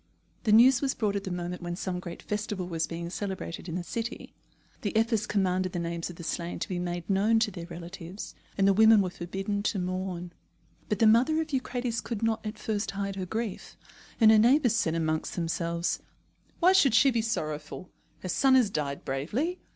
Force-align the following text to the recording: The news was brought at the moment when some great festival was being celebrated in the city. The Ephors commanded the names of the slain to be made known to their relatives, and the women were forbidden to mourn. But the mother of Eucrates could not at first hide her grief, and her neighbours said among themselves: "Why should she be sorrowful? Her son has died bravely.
The 0.45 0.51
news 0.51 0.81
was 0.81 0.95
brought 0.95 1.15
at 1.15 1.25
the 1.25 1.31
moment 1.31 1.61
when 1.61 1.75
some 1.75 1.99
great 1.99 2.23
festival 2.23 2.67
was 2.67 2.87
being 2.87 3.11
celebrated 3.11 3.69
in 3.69 3.75
the 3.75 3.83
city. 3.83 4.33
The 4.81 4.95
Ephors 4.97 5.27
commanded 5.27 5.73
the 5.73 5.77
names 5.77 6.09
of 6.09 6.15
the 6.15 6.23
slain 6.23 6.57
to 6.57 6.67
be 6.67 6.79
made 6.79 7.07
known 7.07 7.37
to 7.37 7.51
their 7.51 7.67
relatives, 7.67 8.33
and 8.57 8.67
the 8.67 8.73
women 8.73 9.03
were 9.03 9.11
forbidden 9.11 9.61
to 9.61 9.77
mourn. 9.77 10.33
But 10.89 10.97
the 10.97 11.05
mother 11.05 11.39
of 11.39 11.53
Eucrates 11.53 12.01
could 12.01 12.23
not 12.23 12.43
at 12.43 12.57
first 12.57 12.89
hide 12.89 13.15
her 13.15 13.27
grief, 13.27 13.77
and 14.19 14.31
her 14.31 14.39
neighbours 14.39 14.75
said 14.75 14.95
among 14.95 15.25
themselves: 15.35 15.99
"Why 16.59 16.73
should 16.73 16.95
she 16.95 17.11
be 17.11 17.21
sorrowful? 17.21 17.91
Her 18.21 18.29
son 18.29 18.55
has 18.55 18.71
died 18.71 19.05
bravely. 19.05 19.59